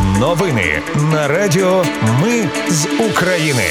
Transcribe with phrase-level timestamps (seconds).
[0.00, 1.84] Новини на Радіо
[2.22, 3.62] Ми з України.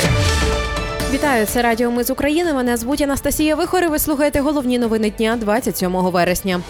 [1.13, 2.53] Вітаю, це Радіо Ми з України.
[2.53, 3.83] Мене звуть Анастасія Вихор.
[3.83, 6.61] і Ви слухаєте головні новини дня 27 вересня.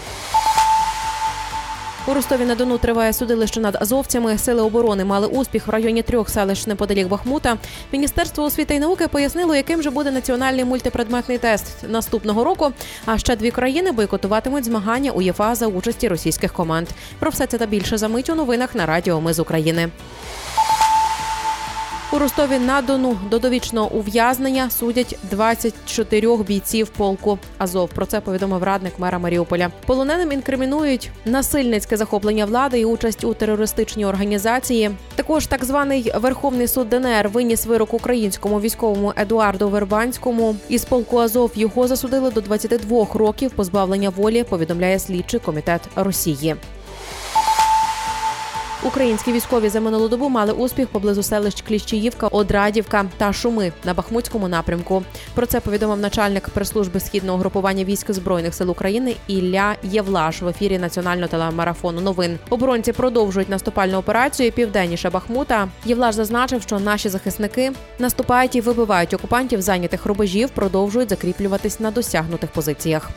[2.06, 4.38] У Ростові на Дону триває судилище над азовцями.
[4.38, 7.56] Сили оборони мали успіх в районі трьох селищ неподалік Бахмута.
[7.92, 12.72] Міністерство освіти і науки пояснило, яким же буде національний мультипредметний тест наступного року.
[13.06, 16.88] А ще дві країни бойкотуватимуть змагання у ЄФА за участі російських команд.
[17.18, 19.88] Про все це та більше за мить у новинах на Радіо Ми з України.
[22.14, 27.88] У Ростові на Дону до довічного ув'язнення судять 24 бійців полку Азов.
[27.88, 29.70] Про це повідомив радник мера Маріуполя.
[29.86, 34.90] Полоненим інкримінують насильницьке захоплення влади і участь у терористичній організації.
[35.14, 40.56] Також так званий Верховний суд ДНР виніс вирок українському військовому Едуарду Вербанському.
[40.68, 44.44] Із полку Азов його засудили до 22 років позбавлення волі.
[44.44, 46.56] Повідомляє слідчий комітет Росії.
[48.84, 54.48] Українські військові за минулу добу мали успіх поблизу селищ Кліщіївка, Одрадівка та Шуми на Бахмутському
[54.48, 55.02] напрямку.
[55.34, 60.78] Про це повідомив начальник прес-служби східного групування військ збройних сил України Ілля Євлаш в ефірі
[60.78, 62.00] національного телемарафону.
[62.00, 65.68] Новин оборонці продовжують наступальну операцію південніше Бахмута.
[65.84, 72.50] Євлаш зазначив, що наші захисники наступають і вибивають окупантів зайнятих рубежів, продовжують закріплюватись на досягнутих
[72.50, 73.10] позиціях.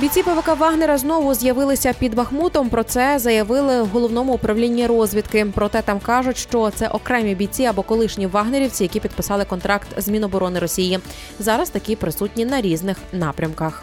[0.00, 2.68] Бійці ПВК Вагнера знову з'явилися під Бахмутом.
[2.68, 5.46] Про це заявили в головному управлінні розвідки.
[5.54, 10.58] Проте там кажуть, що це окремі бійці або колишні вагнерівці, які підписали контракт з Міноборони
[10.58, 10.98] Росії.
[11.38, 13.82] Зараз такі присутні на різних напрямках.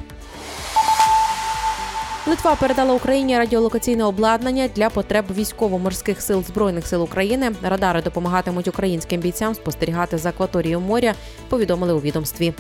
[2.28, 7.52] Литва передала Україні радіолокаційне обладнання для потреб військово-морських сил збройних сил України.
[7.62, 11.14] Радари допомагатимуть українським бійцям спостерігати за акваторією моря.
[11.50, 12.54] Повідомили у відомстві.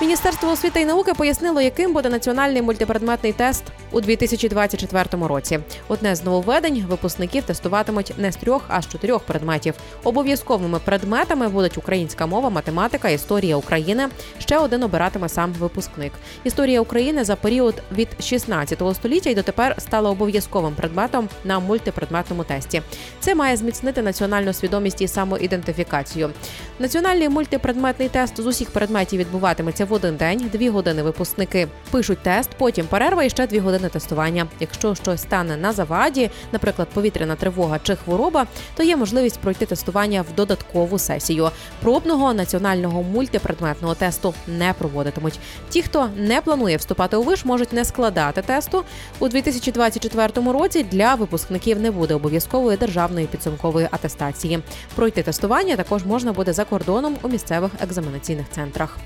[0.00, 5.58] Міністерство освіти і науки пояснило, яким буде національний мультипредметний тест у 2024 році.
[5.88, 9.74] Одне з нововведень випускників тестуватимуть не з трьох, а з чотирьох предметів.
[10.04, 14.08] Обов'язковими предметами будуть українська мова, математика, історія України.
[14.38, 16.12] Ще один обиратиме сам випускник.
[16.44, 22.82] Історія України за період від 16 століття і дотепер стала обов'язковим предметом на мультипредметному тесті.
[23.20, 26.30] Це має зміцнити національну свідомість і самоідентифікацію.
[26.78, 30.50] Національний мультипредметний тест з усіх предметів відбуватиметься в один день.
[30.52, 34.46] Дві години випускники пишуть тест, потім перерва і ще дві години тестування.
[34.60, 38.46] Якщо щось стане на заваді, наприклад, повітряна тривога чи хвороба,
[38.76, 41.50] то є можливість пройти тестування в додаткову сесію.
[41.82, 45.38] Пробного національного мультипредметного тесту не проводитимуть.
[45.68, 48.84] Ті, хто не планує вступати у виш, можуть не складати тесту
[49.18, 50.86] у 2024 році.
[50.90, 54.58] Для випускників не буде обов'язкової державної підсумкової атестації.
[54.94, 58.98] Пройти тестування також можна буде за кордоном у місцевих екзаменаційних центрах.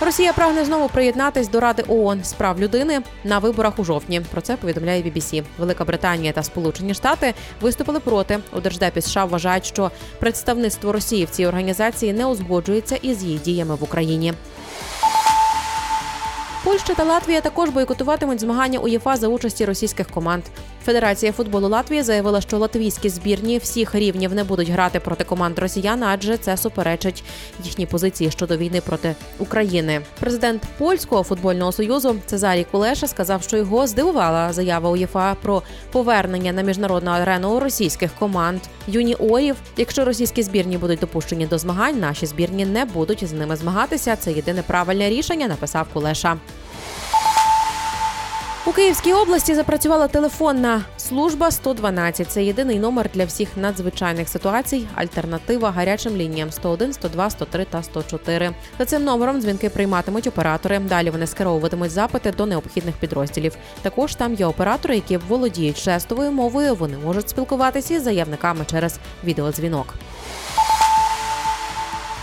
[0.00, 4.20] Росія прагне знову приєднатись до Ради ООН з прав людини на виборах у жовтні.
[4.20, 5.42] Про це повідомляє BBC.
[5.58, 8.38] Велика Британія та Сполучені Штати виступили проти.
[8.52, 13.74] У держдепі США вважають, що представництво Росії в цій організації не узгоджується із її діями
[13.74, 14.34] в Україні.
[16.64, 20.44] Польща та Латвія також бойкотуватимуть змагання УЄФА за участі російських команд.
[20.86, 26.02] Федерація футболу Латвії заявила, що латвійські збірні всіх рівнів не будуть грати проти команд росіян,
[26.04, 27.24] адже це суперечить
[27.64, 30.00] їхній позиції щодо війни проти України.
[30.20, 36.62] Президент польського футбольного союзу Цезарій Кулеша сказав, що його здивувала заява УЄФА про повернення на
[36.62, 39.56] міжнародну арену російських команд юніорів.
[39.76, 44.16] Якщо російські збірні будуть допущені до змагань, наші збірні не будуть з ними змагатися.
[44.16, 46.36] Це єдине правильне рішення, написав Кулеша.
[48.68, 52.30] У Київській області запрацювала телефонна служба 112.
[52.30, 54.86] Це єдиний номер для всіх надзвичайних ситуацій.
[54.94, 58.50] Альтернатива гарячим лініям 101, 102, 103 та 104.
[58.78, 60.78] За цим номером дзвінки прийматимуть оператори.
[60.78, 63.56] Далі вони скеровуватимуть запити до необхідних підрозділів.
[63.82, 66.74] Також там є оператори, які володіють жестовою мовою.
[66.74, 69.94] Вони можуть спілкуватися із заявниками через відеодзвінок.